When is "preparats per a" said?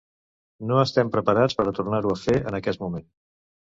1.17-1.77